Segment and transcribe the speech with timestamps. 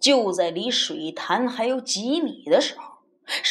[0.00, 3.00] 就在离水潭还有几米的时候，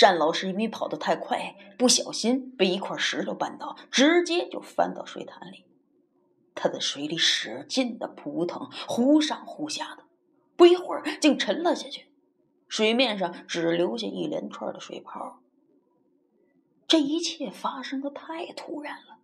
[0.01, 5.65] 单老师因为跑得太快，不小心被一块石头绊倒，直接就翻到水潭里。
[6.55, 10.03] 他在水里使劲的扑腾，忽上忽下的，
[10.57, 12.09] 不一会儿竟沉了下去，
[12.67, 15.39] 水面上只留下一连串的水泡。
[16.87, 19.19] 这一切发生的太突然了，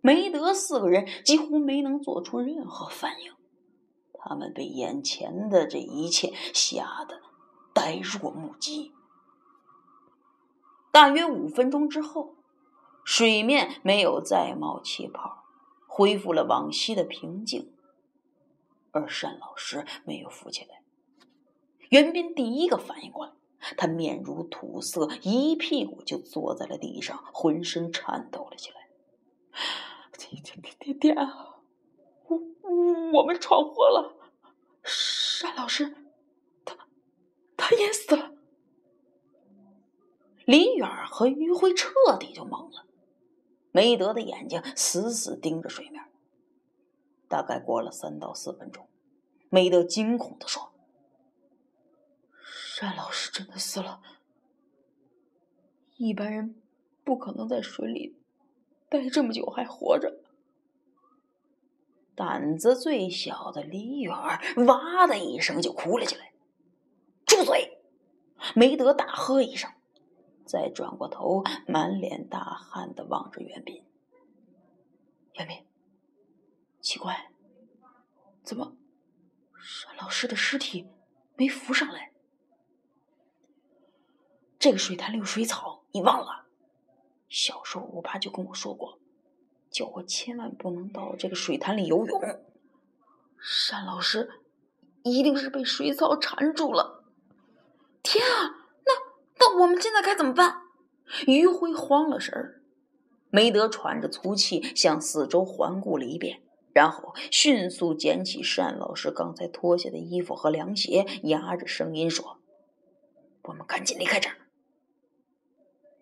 [0.00, 3.32] 梅德四个人几乎没能做出任何反应。
[4.22, 7.20] 他们被眼前的这一切吓得
[7.72, 8.92] 呆若木鸡。
[10.92, 12.34] 大约五分钟之后，
[13.04, 15.44] 水面没有再冒气泡，
[15.86, 17.72] 恢复了往昔的平静。
[18.92, 20.82] 而单老师没有浮起来。
[21.90, 23.32] 袁斌第一个反应过来，
[23.76, 28.88] 他面如土色，一屁股就坐在了地上，浑身颤抖了起来。
[30.18, 31.49] 爹爹爹爹啊！
[33.12, 34.14] 我们闯祸了，
[35.42, 35.94] 单老师，
[36.64, 36.76] 他
[37.56, 38.32] 他淹死了。
[40.44, 42.86] 林远和于辉彻底就懵了，
[43.72, 46.04] 梅德的眼睛死死盯着水面。
[47.28, 48.88] 大概过了三到四分钟，
[49.48, 50.72] 梅德惊恐的说
[52.80, 54.00] ：“单老师真的死了，
[55.96, 56.60] 一般人
[57.04, 58.16] 不可能在水里
[58.88, 60.19] 待这么久还活着。”
[62.20, 64.14] 胆子最小的李远
[64.66, 66.34] 哇的一声就哭了起来。
[67.24, 67.80] 住嘴！
[68.54, 69.70] 梅德大喝一声，
[70.44, 73.82] 再转过头，满脸大汗的望着袁斌。
[75.32, 75.64] 袁斌，
[76.82, 77.30] 奇怪，
[78.42, 78.76] 怎么
[79.54, 80.90] 沈老师的尸体
[81.36, 82.12] 没浮上来？
[84.58, 86.48] 这个水潭里有水草，你忘了？
[87.30, 88.99] 小时候我爸就跟我说过。
[89.70, 92.20] 叫我千万不能到这个水潭里游泳。
[93.70, 94.28] 单老师
[95.02, 97.04] 一定是被水草缠住了。
[98.02, 98.92] 天啊，那
[99.38, 100.62] 那我们现在该怎么办？
[101.26, 102.62] 余辉慌了神儿，
[103.30, 106.42] 梅德喘着粗气向四周环顾了一遍，
[106.72, 112.38] 然后迅速捡起单老师刚才脱下的衣服和凉鞋，压着声音说
[113.44, 114.36] ：“我们赶紧离开这儿。”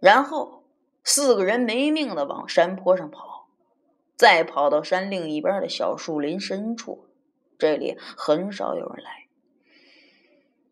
[0.00, 0.64] 然后
[1.02, 3.27] 四个人没命的往山坡上跑。
[4.18, 7.06] 再跑到山另一边的小树林深处，
[7.56, 9.28] 这里很少有人来。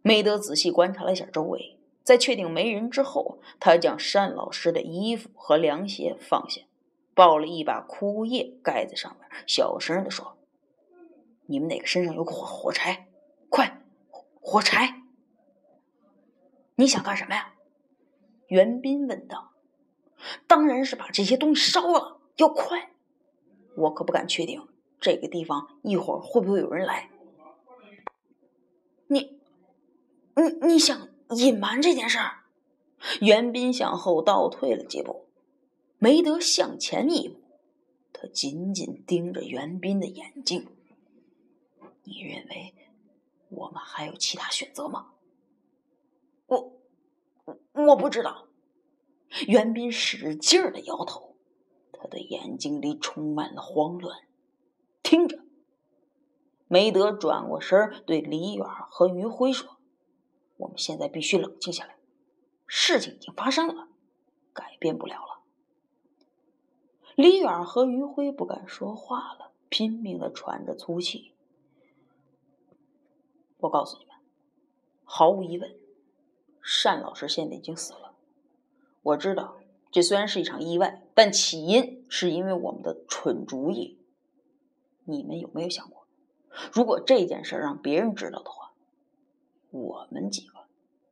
[0.03, 6.63] 梅德仔细观察了一下周围，在确定没人之后，他将单老师的衣服和凉鞋放下，
[7.15, 10.37] 抱了一把枯叶盖在上面，小声的说
[11.47, 13.07] ：“你们哪个身上有火火柴？
[13.49, 13.81] 快，
[14.41, 15.03] 火柴！
[16.75, 17.55] 你想干什么呀？”
[18.49, 19.53] 袁斌问道。
[20.49, 22.91] “当然是把这些东西烧了，要快。”
[23.77, 24.67] 我可不敢确定
[25.01, 27.11] 这个地方一会儿会不会有人来。
[29.07, 29.39] 你，
[30.35, 32.43] 你你想隐瞒这件事儿？
[33.21, 35.27] 袁斌向后倒退了几步，
[35.99, 37.41] 梅德向前一步，
[38.13, 40.67] 他紧紧盯着袁斌的眼睛。
[42.05, 42.75] 你认为
[43.51, 45.13] 我们还有其他选择吗？
[46.47, 46.73] 我，
[47.75, 48.49] 我不知道。
[49.47, 51.26] 袁斌使劲的摇头。
[51.99, 54.21] 他的眼睛里充满了慌乱。
[55.03, 55.39] 听着，
[56.69, 59.77] 梅德转过身对李远和于辉说
[60.59, 61.97] ：“我们现在必须冷静下来，
[62.67, 63.89] 事情已经发生了，
[64.53, 65.43] 改变不了了。”
[67.15, 71.33] 李远和于辉不敢说话了，拼命的喘着粗气。
[73.59, 74.15] 我告诉你们，
[75.05, 75.75] 毫无疑问，
[76.85, 78.15] 单老师现在已经死了。
[79.03, 79.57] 我知道。
[79.91, 83.99] 这虽然是一场意外，但起因是因为我们的蠢主意。
[85.05, 86.07] 你们有没有想过，
[86.73, 88.73] 如果这件事让别人知道的话，
[89.71, 90.55] 我们几个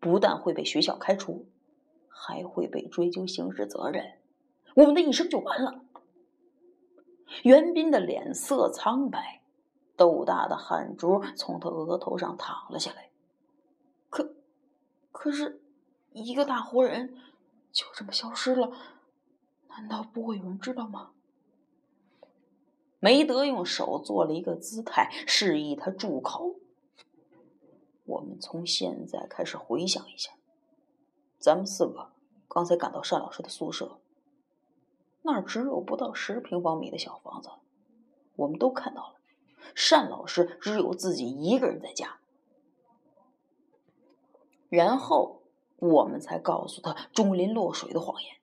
[0.01, 1.47] 不但会被学校开除，
[2.09, 4.19] 还会被追究刑事责任，
[4.75, 5.83] 我们的一生就完了。
[7.45, 9.43] 袁斌的脸色苍白，
[9.97, 13.11] 豆大的汗珠从他额头上淌了下来。
[14.11, 14.35] 可，
[15.13, 15.63] 可是，
[16.13, 17.15] 一个大活人。
[17.75, 18.71] 就这么消失了，
[19.67, 21.11] 难道不会有人知道吗？
[23.01, 26.55] 梅德用手做了一个姿态，示意他住口。
[28.05, 30.31] 我们从现在开始回想一下，
[31.41, 32.13] 咱们四个
[32.47, 33.99] 刚才赶到单老师的宿舍，
[35.23, 37.51] 那儿只有不到十平方米的小房子，
[38.37, 39.17] 我们都看到了，
[39.91, 42.21] 单老师只有自己一个人在家，
[44.69, 45.41] 然后。
[45.85, 48.37] 我们才告诉他钟林落水的谎言。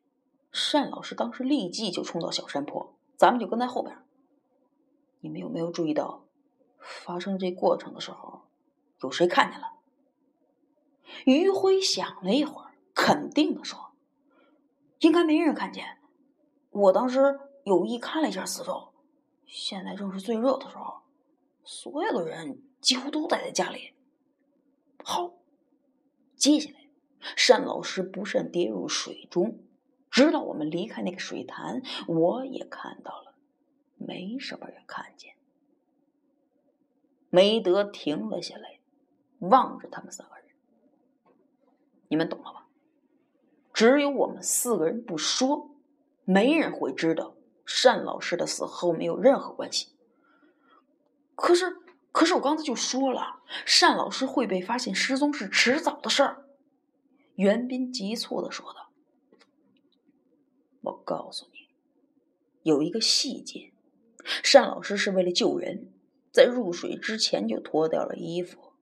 [0.73, 3.97] 单老师当时立即就冲到小山坡，咱们就跟在后边。
[5.21, 6.25] 你们有没有注意到，
[6.77, 8.41] 发生这过程的时候，
[9.01, 9.67] 有谁看见了？
[11.25, 13.91] 于辉想了一会儿，肯定的说
[14.99, 15.97] ：“应该没人看见。
[16.69, 18.93] 我当时有意看了一下四周，
[19.45, 21.01] 现在正是最热的时候，
[21.63, 23.93] 所有的人几乎都待在家里。”
[25.03, 25.33] 好，
[26.35, 26.80] 接下来，
[27.47, 29.59] 单老师不慎跌入水中，
[30.09, 33.35] 直到我们离开那个水潭，我也看到了，
[33.97, 35.35] 没什么人看见。
[37.29, 38.79] 梅德停了下来，
[39.39, 40.45] 望着他们三个人。
[42.09, 42.68] 你们懂了吧？
[43.74, 45.71] 只有我们四个人不说，
[46.25, 47.35] 没人会知道
[47.83, 49.95] 单老师的死和我们有任何关系。
[51.35, 51.77] 可是，
[52.12, 53.41] 可是我刚才就说了，
[53.79, 56.40] 单老师会被发现失踪是迟早的事儿。
[57.35, 58.91] 袁斌急促的说道
[60.81, 61.67] ：“我告诉你，
[62.63, 63.71] 有一个细节，
[64.53, 65.91] 单老师是为了救人，
[66.31, 68.73] 在入水之前就脱掉了衣服。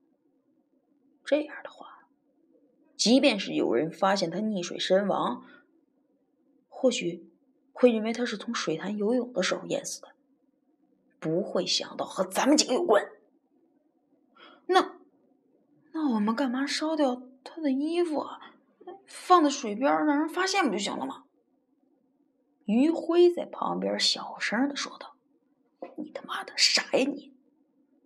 [1.24, 1.88] 这样的话。”
[3.00, 5.46] 即便是有人发现他溺水身亡，
[6.68, 7.32] 或许
[7.72, 10.10] 会认为他是从水潭游泳的时候淹死的，
[11.18, 13.10] 不会想到和咱们几个有关。
[14.66, 14.98] 那
[15.94, 18.26] 那我们干嘛烧掉他的衣服，
[19.06, 21.26] 放在水边让人发现不就行了吗？
[22.66, 25.16] 于辉在旁边小声的说道
[25.98, 27.34] ：“你他妈的傻呀你！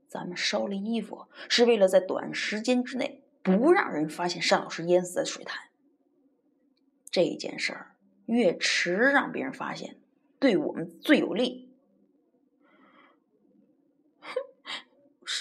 [0.07, 5.67] 咱们烧了衣服是为了在短时间之内。”不让人发现单老师淹死在水潭。
[7.11, 9.99] 这件事儿越迟让别人发现，
[10.39, 11.69] 对我们最有利。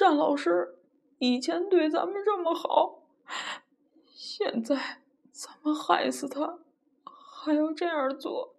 [0.01, 0.81] 单老师
[1.19, 3.02] 以前对咱们这么好，
[4.35, 6.59] 现在咱们害死他，
[7.05, 8.55] 还要这样做，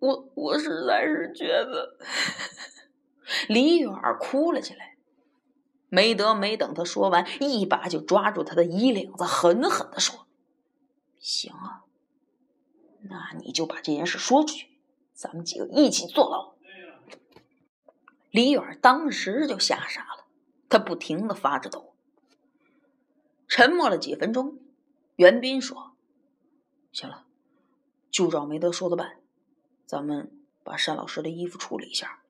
[0.00, 1.96] 我我实在是觉得，
[3.48, 4.96] 李远哭了起来。
[5.90, 10.26] 梅德没等他说完，一把就抓住他的衣领子，狠狠的说
[11.20, 11.84] ：“行啊，
[13.02, 14.70] 那你就把这件事说出去，
[15.12, 16.54] 咱们几个一起坐牢。”
[18.32, 20.24] 李远当时就吓傻了，
[20.68, 21.93] 他不停的发着抖。
[23.56, 24.58] 沉默了几分钟，
[25.14, 25.92] 袁斌说
[26.90, 27.24] ：“行了，
[28.10, 29.18] 就照梅德说的办，
[29.86, 30.28] 咱们
[30.64, 32.24] 把单老师的衣服处理一下，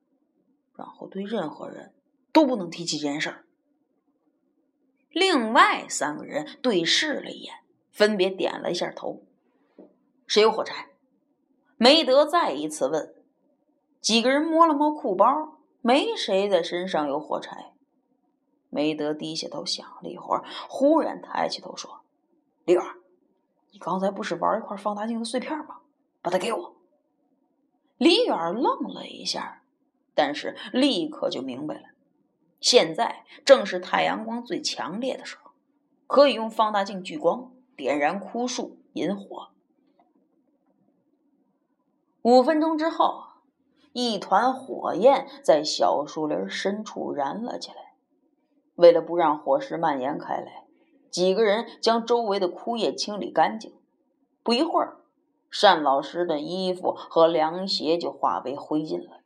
[0.76, 1.94] 然后对任何人
[2.30, 3.46] 都不能提起这件事儿。”
[5.12, 7.54] 另外三个人对视了一眼，
[7.90, 9.24] 分别点了一下头。
[10.26, 10.90] 谁有火柴？
[11.78, 13.14] 梅德再一次问。
[14.02, 17.72] 几个人摸了摸裤包，没谁在身上有火柴。
[18.74, 22.00] 梅德低下头想了一会儿，忽然抬起头说
[22.66, 22.82] ：“李远，
[23.70, 25.78] 你刚才不是玩一块放大镜的碎片吗？
[26.20, 26.74] 把它给我。”
[27.98, 29.62] 李远愣了一下，
[30.12, 31.82] 但是立刻就明白了。
[32.58, 35.52] 现在正是太阳光最强烈的时候，
[36.08, 39.50] 可以用放大镜聚光，点燃枯树引火。
[42.22, 43.22] 五分钟之后，
[43.92, 47.83] 一团火焰在小树林深处燃了起来。
[48.76, 50.64] 为了不让火势蔓延开来，
[51.10, 53.74] 几个人将周围的枯叶清理干净。
[54.42, 54.98] 不一会儿，
[55.60, 59.20] 单老师的衣服和凉鞋就化为灰烬了。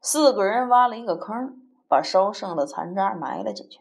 [0.00, 1.60] 四个人挖了一个坑。
[1.86, 3.78] 把烧剩的残渣埋了进去，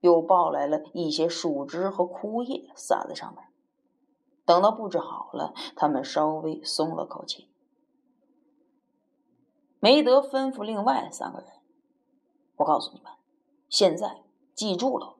[0.00, 3.42] 又抱来了一些树枝和枯叶撒在上面。
[4.44, 7.48] 等到布置好了，他们稍微松了口气。
[9.80, 11.48] 梅德吩咐另外三个人
[12.56, 13.10] ：“我告诉你们，
[13.70, 14.18] 现在
[14.54, 15.16] 记住了，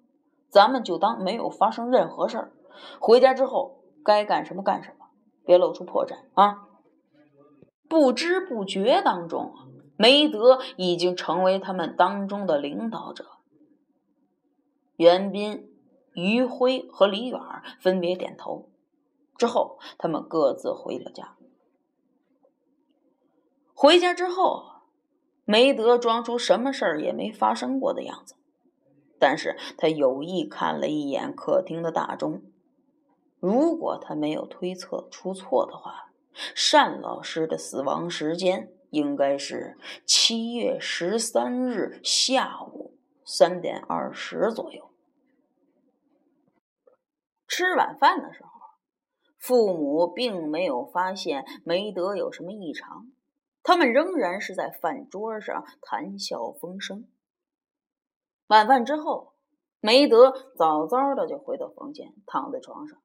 [0.50, 2.52] 咱们就当没有发生任何事儿。
[3.00, 5.06] 回家之后该干什么干什么，
[5.46, 6.66] 别露出破绽啊！”
[7.88, 9.54] 不知不觉当中。
[9.96, 13.26] 梅德已经成为他们当中的领导者。
[14.96, 15.70] 袁斌、
[16.14, 17.38] 于辉和李远
[17.80, 18.70] 分别点头，
[19.36, 21.36] 之后他们各自回了家。
[23.74, 24.64] 回家之后，
[25.44, 28.36] 梅德装出什么事儿也没发生过的样子，
[29.20, 32.42] 但是他有意看了一眼客厅的大钟。
[33.38, 36.10] 如果他没有推测出错的话，
[36.72, 38.72] 单老师的死亡时间。
[38.90, 44.90] 应该是七月十三日下午三点二十左右。
[47.46, 48.50] 吃晚饭的时候，
[49.38, 53.06] 父母并没有发现梅德有什么异常，
[53.62, 57.04] 他们仍然是在饭桌上谈笑风生。
[58.50, 59.34] 晚饭之后，
[59.78, 63.00] 梅德早早的就回到房间，躺在床上，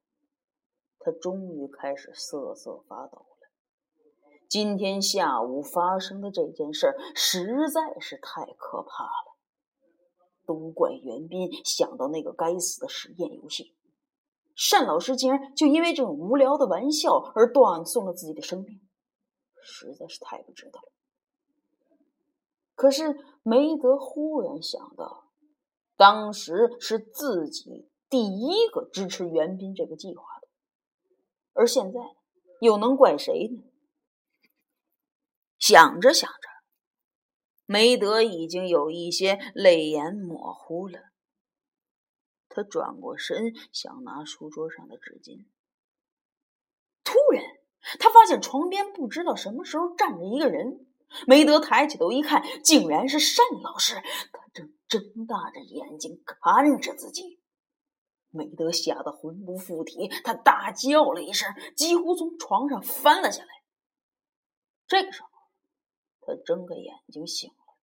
[0.98, 4.40] 他终于开始瑟瑟发抖了。
[4.50, 9.36] 今天下午发生的这件事实在是太可怕了。
[10.48, 13.75] 都怪袁斌想到那个该死的实验游戏。
[14.72, 18.82] 单老师竟然就因为这种无聊的玩笑而断送了自己的生命，
[19.62, 20.92] 实在是太不值得了。
[22.74, 25.25] 可是梅德忽然想到，
[25.98, 30.48] 当时是自己第一个支持袁斌这个计划的，
[31.54, 32.00] 而现在
[32.62, 33.64] 又能怪谁呢？
[35.58, 36.50] 想着想着，
[37.66, 41.00] 梅德已经有一些泪眼模糊了。
[42.50, 45.46] 他转过身，想拿书桌上的纸巾。
[47.04, 47.44] 突然，
[48.00, 50.86] 他发现床边不知道什么时候站着一个人。
[51.28, 53.96] 梅德抬起头一看，竟然是单老师，
[54.88, 57.39] 睁大着眼睛看着自己。
[58.30, 63.50] 梅德吓得魂不附体，他大叫了一声，几乎从床上翻了下来。
[64.88, 65.30] 这个时候，
[66.22, 67.77] 他睁开眼睛醒了，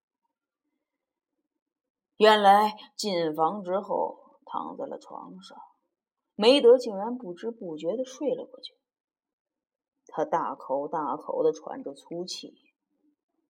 [2.17, 4.21] 原来进房之后。
[4.45, 5.57] 躺在了床上，
[6.35, 8.77] 梅德竟然不知不觉的睡了过去。
[10.09, 12.55] 他大口大口的喘着粗气，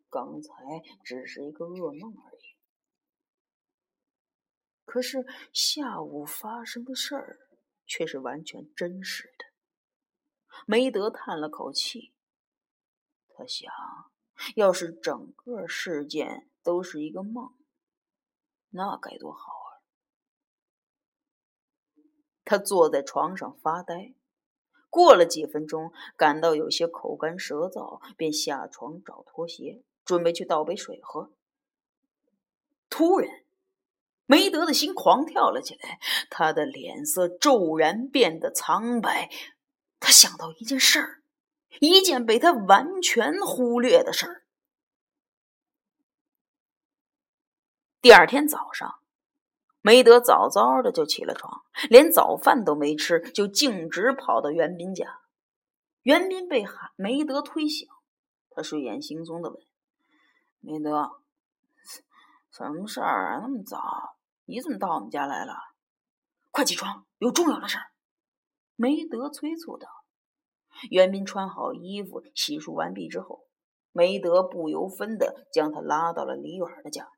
[0.08, 0.52] 刚才
[1.02, 2.31] 只是一个噩梦而已。
[4.92, 7.38] 可是下午发生的事儿
[7.86, 9.46] 却是完全真实的。
[10.66, 12.12] 梅德叹了口气，
[13.30, 13.72] 他想，
[14.54, 17.54] 要是整个事件都是一个梦，
[18.68, 19.80] 那该多好啊！
[22.44, 24.14] 他坐在床上发呆，
[24.90, 31.32] 过了几分钟，感到有些口干舌燥，便下床找拖鞋，准备去倒杯水喝。
[32.90, 33.41] 突然，
[34.26, 35.98] 梅德的心狂跳了起来，
[36.30, 39.30] 他的脸色骤然变得苍白。
[40.00, 41.22] 他想到一件事儿，
[41.80, 44.42] 一件被他完全忽略的事儿。
[48.00, 48.98] 第二天早上。
[49.84, 55.18] 梅德早早的就起了床，连早饭都没吃，就径直跑到袁斌家。
[56.02, 57.88] 袁斌被喊梅德推醒，
[58.50, 59.60] 他睡眼惺忪的问
[60.62, 61.21] ：“梅德，
[62.52, 63.40] 什么事儿啊？
[63.40, 63.80] 那么早，
[64.44, 65.54] 你怎么到我们家来了？
[66.50, 67.84] 快起床，有重要的事儿。”
[68.76, 69.88] 梅德催促道。
[70.90, 73.46] 袁斌穿好衣服，洗漱完毕之后，
[73.92, 77.08] 梅德不由分的将他拉到了李远的家。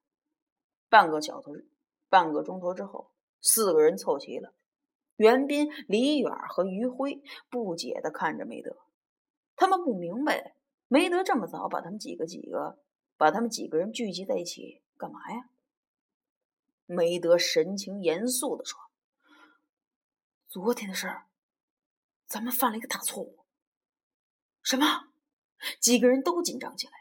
[0.89, 1.69] 半个小时。
[2.11, 3.11] 半个钟头之后，
[3.41, 4.55] 四个人凑齐了。
[5.17, 8.77] 袁斌、李远和于辉不解的看着梅德，
[9.57, 10.55] 他们不明白
[10.87, 12.79] 梅德这么早把他们几个几个
[13.17, 15.49] 把他们几个人聚集在一起干嘛呀？
[16.87, 18.79] 梅德神情严肃的说
[20.49, 21.27] ：“昨天的事儿，
[22.27, 23.45] 咱们犯了一个大错误。”
[24.63, 25.09] 什么？
[25.81, 26.93] 几个人都紧张起来。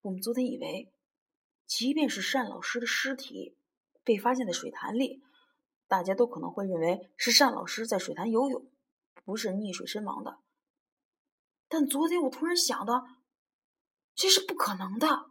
[0.00, 0.92] 我们昨天以为，
[1.66, 3.56] 即便是单老师的尸体。
[4.02, 5.22] 被发现在水潭里，
[5.86, 8.66] 大家都可能会认为是单老师在水潭游泳，
[9.24, 10.40] 不是溺水身亡的。
[11.68, 13.06] 但昨天我突然想到，
[14.14, 15.29] 这是不可能的。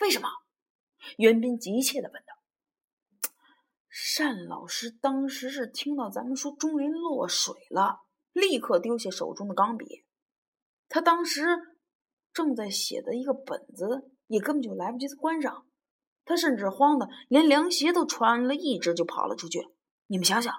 [0.00, 0.28] 为什么？
[1.16, 2.34] 袁斌急切的问道。
[4.18, 8.00] 单老师当时是听到咱们说钟林落水了，
[8.32, 10.04] 立刻丢下手中的钢笔。
[10.88, 11.46] 他当时
[12.32, 15.66] 正在写的一个本子，也根本就来不及关上。
[16.24, 19.68] 他甚至慌的连凉鞋都穿了一只就跑了出去。
[20.08, 20.52] 你们想想，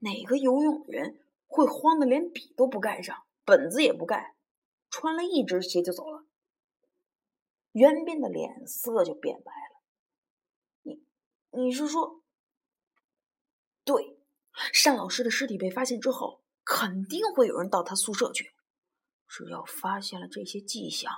[0.00, 4.36] 哪个游泳的人会慌的连笔都不盖上，本子也不盖，
[4.90, 6.25] 穿了一只鞋就走了？
[7.76, 9.82] 袁斌的脸色就变白了。
[10.80, 11.04] 你，
[11.50, 12.22] 你是说，
[13.84, 14.18] 对，
[14.82, 18.50] 单老师的尸体被发现之后，肯定会有人到他宿舍去。
[19.28, 21.12] 只要发现了这些迹象，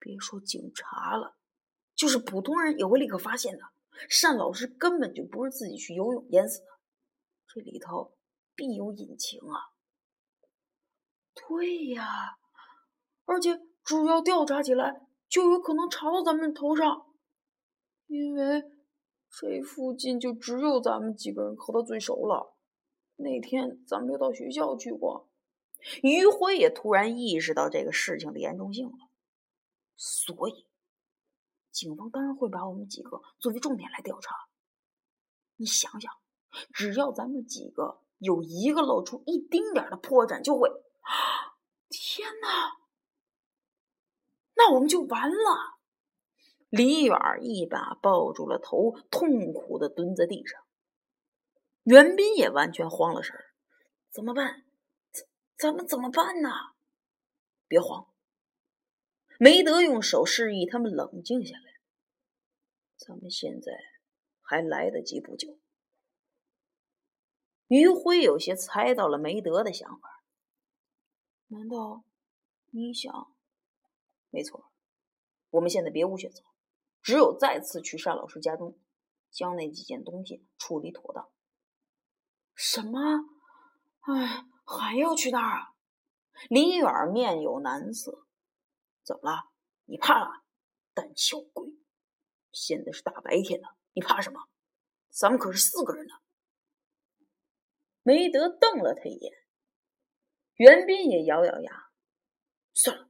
[0.00, 1.36] 别说警察了。
[1.94, 3.62] 就是普通人也会立刻发现的，
[4.20, 6.66] 单老师根本就不是自己去游泳淹死的，
[7.46, 8.18] 这里头
[8.56, 9.70] 必有隐情啊！
[11.34, 12.36] 对呀，
[13.26, 17.06] 而且只要调查起来，就有可能查到咱们头上，
[18.06, 18.62] 因为
[19.30, 22.56] 这附近就只有咱们几个人和他最熟了。
[23.16, 25.28] 那天咱们又到学校去过，
[26.02, 28.96] 于辉也突然意识到这个事情的严重性了，
[29.96, 30.66] 所以。
[31.70, 34.34] 警方当然会把我们几个作为重点来调查。
[35.56, 36.10] 你想想，
[36.72, 40.68] 只要咱们几个有一个露出一丁点的破绽，就会
[41.90, 42.87] 天哪！
[44.58, 45.78] 那我们就完了。
[46.68, 50.60] 李远一把抱住了头，痛苦的蹲在地上。
[51.84, 53.54] 袁斌也完全慌了神儿，
[54.10, 54.64] 怎么办？
[55.10, 56.50] 咱咱们怎么办呢？
[57.66, 58.08] 别慌。
[59.38, 61.64] 梅德用手示意他们冷静下来。
[62.96, 63.72] 咱们现在
[64.40, 65.58] 还来得及补救。
[67.68, 70.24] 于辉有些猜到了梅德的想法。
[71.46, 72.04] 难道
[72.70, 73.37] 你想？
[74.30, 74.70] 没错，
[75.50, 76.42] 我们现在别无选择，
[77.02, 78.78] 只有再次去单老师家中，
[79.30, 81.30] 将那几件东西处理妥当。
[82.54, 83.00] 什么？
[84.00, 85.74] 哎，还要去那儿啊？
[86.48, 88.26] 李远面有难色。
[89.02, 89.50] 怎么了？
[89.84, 90.44] 你怕了？
[90.92, 91.66] 胆小鬼！
[92.52, 94.40] 现在是大白天的，你怕什么？
[95.10, 96.14] 咱们可是四个人呢。
[98.02, 99.32] 梅德瞪了他一眼，
[100.54, 101.90] 袁斌也咬咬牙，
[102.74, 103.07] 算了，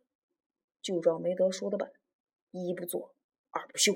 [0.88, 1.92] 就照梅德说的办，
[2.50, 3.14] 一不做
[3.50, 3.92] 二不休。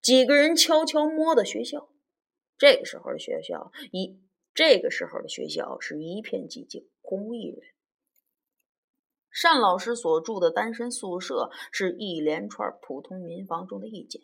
[0.00, 1.90] 几个人悄悄摸到学校，
[2.56, 4.18] 这个时候的学校一
[4.54, 7.74] 这个时候的学校是一片寂静，空无一人。
[9.28, 14.22] 单老师所住的单身宿舍是一连串普通民房中的一间，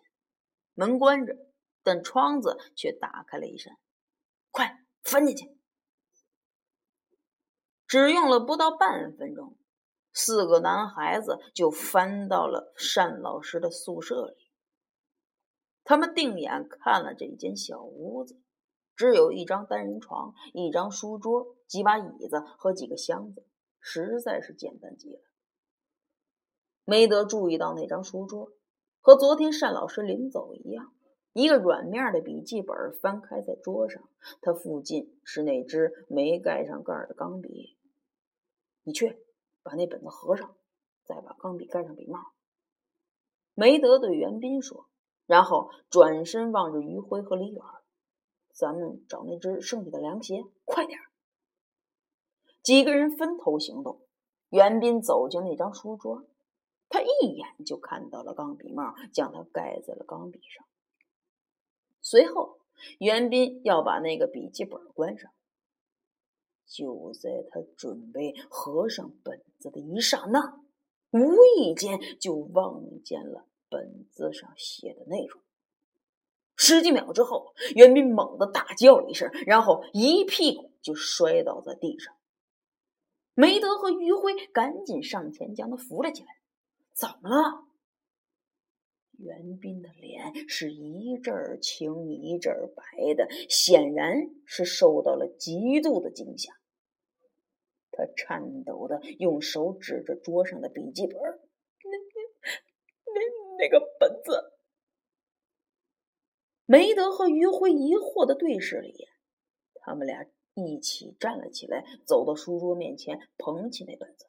[0.72, 1.36] 门关着，
[1.82, 3.76] 但窗子却打开了一扇。
[4.50, 5.54] 快翻进去！
[7.86, 9.58] 只用了不到半分钟，
[10.12, 14.36] 四个男孩子就翻到了单老师的宿舍里。
[15.84, 18.40] 他们定眼看了这间小屋子，
[18.96, 23.46] 只有一张单人床、一张书桌、几把椅子和几个箱子。
[23.82, 25.22] 实在是简单极了。
[26.84, 28.52] 梅德注意到那张书桌，
[29.00, 30.92] 和昨天单老师临走一样，
[31.32, 34.06] 一个软面的笔记本翻开在桌上，
[34.42, 37.78] 它附近是那支没盖上盖的钢笔。
[38.82, 39.16] 你去
[39.70, 40.56] 把那本子合上，
[41.04, 42.32] 再把钢笔盖上笔帽。
[43.54, 44.88] 梅德对袁斌说，
[45.26, 47.62] 然后转身望着于辉和李远
[48.52, 50.98] ：“咱们找那只剩下的凉鞋，快点！”
[52.64, 54.00] 几个人分头行动。
[54.48, 56.24] 袁斌走进那张书桌，
[56.88, 60.66] 他一眼就看到了钢笔帽，将它盖在了钢笔上。
[62.00, 62.58] 随后，
[62.98, 65.30] 袁斌要把那个笔记本关上。
[66.70, 70.62] 就在他准备合上本子的一刹那，
[71.10, 75.42] 无意间就望见了本子上写的内容。
[76.56, 82.14] 十几秒之后，袁斌猛地大叫了一声，然后一屁股就摔倒在地上。
[83.34, 86.28] 梅德和于辉赶紧上前将他扶了起来。
[86.92, 87.64] 怎么了？
[89.16, 96.52] 袁斌的脸是一阵青一阵白的，显然是受到了极度的惊吓。
[98.06, 101.28] 他颤抖的用手指着桌上的笔记本：“那、
[101.90, 103.20] 那、那、
[103.58, 104.52] 那个本子。”
[106.66, 109.08] 梅德和于辉疑惑的对视了一眼，
[109.74, 110.26] 他们俩。
[110.54, 114.26] 一起站了起来，走到书桌面前，捧起那本子。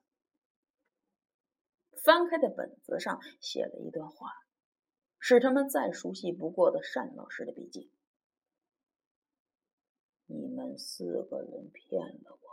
[2.04, 4.30] 翻开的本子上写了一段话，
[5.20, 7.92] 是他们再熟悉不过的单老师的笔记
[10.28, 12.51] ：“你们四个人骗了我，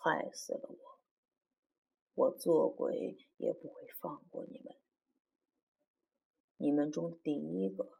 [0.00, 0.98] 害死了我，
[2.14, 4.74] 我做鬼也不会放过你们。
[6.56, 7.98] 你们中的第一个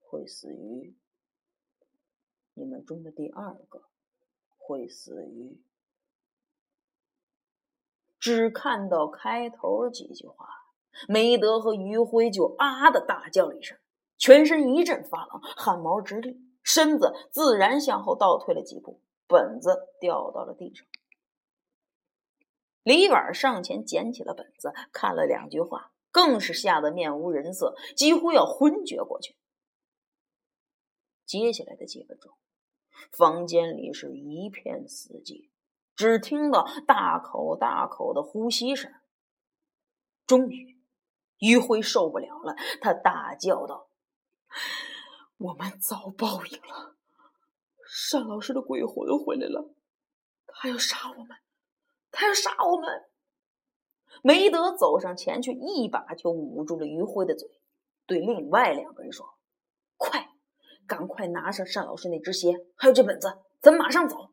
[0.00, 0.96] 会死于……”
[2.54, 3.84] 你们中的第二个
[4.58, 5.62] 会死于……
[8.18, 10.46] 只看到开头几句话，
[11.08, 13.78] 梅德和余辉就啊的大叫了一声，
[14.18, 20.86] 全身一阵发冷，汗毛直立，身子自然向后倒退了几步，本子掉到了地上。
[22.82, 29.36] 李婉上前捡起了本子，看了两句话，更是吓得面无人色，几乎要昏厥过去。
[31.24, 32.32] 接下来的几分钟。
[33.10, 35.48] 房间里是一片死寂，
[35.96, 38.92] 只听到大口大口的呼吸声。
[40.24, 40.78] 终于，
[41.38, 43.88] 于辉受不了了，他大叫道
[45.38, 46.96] ：“我们遭报应了！
[48.12, 49.74] 单老师的鬼魂回来了，
[50.46, 51.36] 他要杀我们，
[52.12, 53.02] 他要杀我们！”
[54.22, 57.48] 梅德走上前去，一把就捂住了于辉的嘴，
[58.06, 59.26] 对另外两个人说
[59.98, 60.28] ：“快！”
[60.86, 64.30] 赶快拿上单老师那只鞋，还有这本子，咱马上走。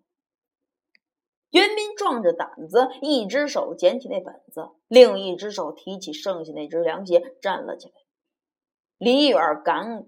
[1.51, 7.93] 袁斌壮着胆子，一只手捡起那本子，另一只手提起剩下那只凉鞋，站了起来。
[8.97, 10.07] 李远赶，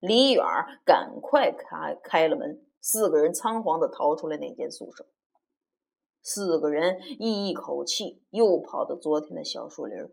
[0.00, 0.44] 李远
[0.84, 5.06] 赶快开开了门，四个人仓皇的逃出了那间宿舍。
[6.22, 10.08] 四个人一口气又跑到昨天的小树林，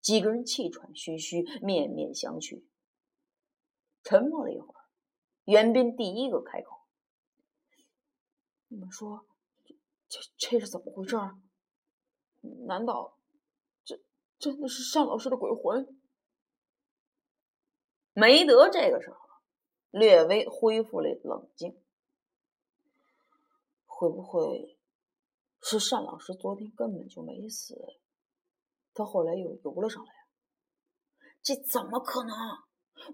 [0.00, 2.64] 几个人气喘吁吁，面面相觑，
[4.02, 4.80] 沉默了一会儿。
[5.44, 6.78] 袁斌第一个开口
[8.68, 9.26] ：“你们说，
[9.64, 9.74] 这
[10.08, 11.16] 这这是怎么回事？
[12.66, 13.18] 难道
[13.84, 14.00] 这
[14.38, 15.98] 真的是单老师的鬼魂？”
[18.14, 19.16] 梅德这个时候
[19.90, 21.76] 略微恢复了冷静，
[23.84, 24.71] 会不会
[25.62, 27.74] 是单老师昨天根本就没死？
[28.92, 30.10] 他后来又游了上来？
[31.42, 32.36] 这怎么可能？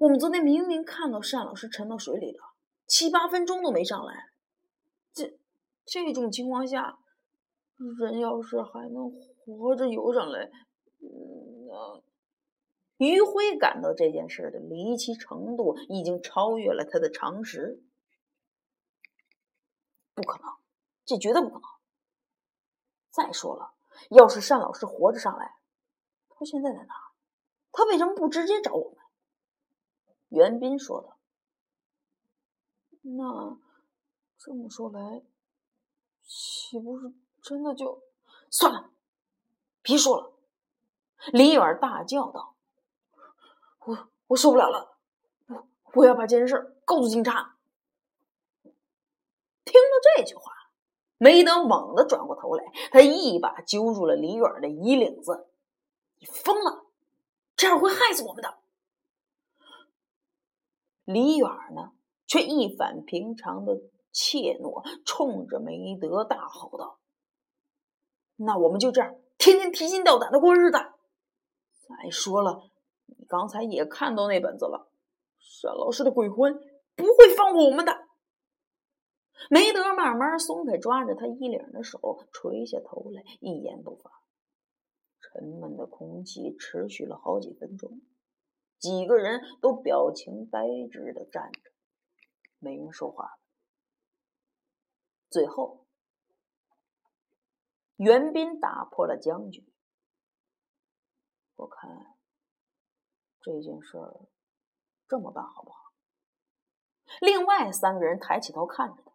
[0.00, 2.42] 我们昨天明明看到单老师沉到水里了，
[2.86, 4.30] 七八分钟都没上来。
[5.12, 5.38] 这
[5.84, 6.98] 这种情况下，
[8.00, 10.50] 人要是还能活着游上来，
[11.00, 12.02] 嗯。
[12.96, 17.80] 余辉感到这件事的离奇程度已经超越了他的常识，
[20.14, 20.56] 不可能，
[21.04, 21.77] 这绝对不可能。
[23.18, 23.74] 再说了，
[24.10, 25.56] 要是单老师活着上来，
[26.28, 26.94] 他现在在哪？
[27.72, 28.98] 他为什么不直接找我们？
[30.28, 31.18] 袁斌说道
[33.02, 33.58] ：“那
[34.38, 35.24] 这么说来，
[36.22, 38.04] 岂不是真的就
[38.50, 38.90] 算了？
[39.82, 40.32] 别说了！”
[41.34, 42.54] 李远大叫道。
[43.80, 44.96] 我我受不了了，
[45.46, 47.56] 我我要把这件事告诉警察。
[48.62, 49.80] 听到
[50.16, 50.52] 这句话，
[51.18, 55.48] 梅德猛地转过头来，他一把揪住了李远的衣领子
[56.18, 56.86] ：“你疯了！
[57.56, 58.58] 这样会害死我们的。”
[61.04, 61.92] 李远呢，
[62.26, 63.80] 却一反平常的
[64.12, 66.98] 怯懦，冲着梅德大吼道
[68.36, 70.78] ：“那我们就这样天天提心吊胆的过日子。
[71.88, 72.62] 再说了。”
[73.18, 74.90] 你刚才也看到那本子了，
[75.38, 76.54] 沈老师的鬼魂
[76.94, 78.07] 不会放过我们的。
[79.50, 84.10] 梅德慢慢松开抓着他衣领的手，垂下头来，一言不发。
[85.20, 88.00] 沉闷的空气持续了好几分钟，
[88.78, 91.70] 几个人都表情呆滞的站着，
[92.58, 93.38] 没人说话。
[95.30, 95.86] 最后，
[97.96, 99.72] 袁斌打破了僵局，
[101.56, 102.14] 我看。
[103.40, 104.26] 这件事儿
[105.08, 105.92] 这么办好不好？
[107.20, 109.07] 另外三个人抬起头看着他。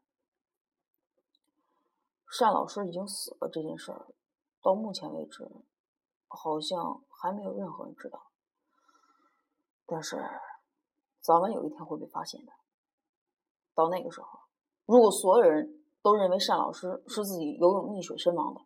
[2.40, 4.08] 单老师已经死了，这件事儿
[4.62, 5.50] 到目前为止
[6.28, 8.32] 好像还没有任何人知道。
[9.86, 10.18] 但是
[11.22, 12.52] 早晚有一天会被发现的。
[13.76, 14.40] 到那个时候，
[14.86, 18.62] 如果所有人都认为单老师是自己游泳溺水身亡的，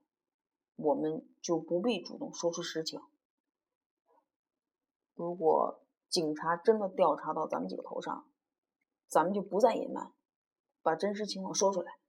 [0.75, 2.99] 我们就不必主动说出实情。
[5.13, 8.29] 如果警察真的调查到咱们几个头上，
[9.07, 10.13] 咱们就不再隐瞒，
[10.81, 11.99] 把真实情况说出来。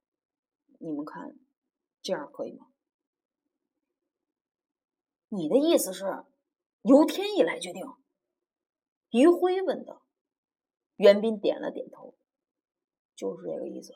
[0.81, 1.37] 你们看，
[2.09, 2.65] 这样可以吗？
[5.27, 6.25] 你的意思是，
[6.81, 7.85] 由天意来决定？
[9.11, 10.01] 于辉问道。
[10.95, 12.15] 袁斌点了点头，
[13.15, 13.93] 就是这个意思。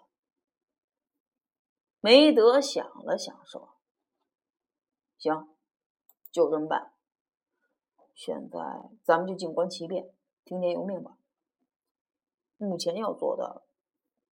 [2.02, 3.80] 梅德想了想，说
[5.18, 5.50] ：“行，
[6.30, 6.94] 就这么办。”
[8.14, 10.14] 现在咱们就静观其变，
[10.46, 11.18] 听天由命吧。
[12.58, 13.66] 目前要做的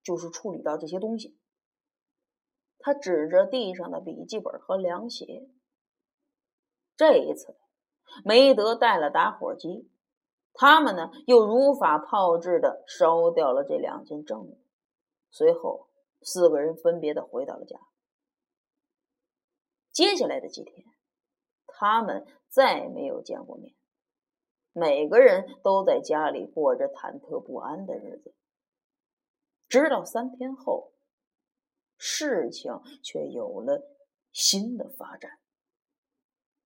[0.03, 1.35] 就是处理掉这些东西。
[2.81, 5.47] 他指着地上的笔记本和凉鞋。
[6.95, 7.55] 这一次，
[8.23, 9.89] 梅德带了打火机，
[10.53, 14.59] 他们呢又如法炮制的烧掉了这两件证物。
[15.29, 15.89] 随后，
[16.21, 17.79] 四个人分别的回到了家。
[19.91, 20.85] 接下来的几天。
[21.83, 23.73] 他们再没有见过面，
[24.71, 28.35] 每个人都在家里过着忐忑不安的日子。
[29.67, 30.90] 直到三天后，
[32.03, 33.79] 事情却有了
[34.33, 35.40] 新的发展。